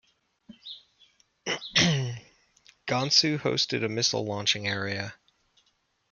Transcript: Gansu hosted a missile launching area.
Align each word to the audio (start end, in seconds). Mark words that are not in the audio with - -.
Gansu 2.87 3.37
hosted 3.37 3.85
a 3.85 3.87
missile 3.87 4.25
launching 4.25 4.67
area. 4.67 5.13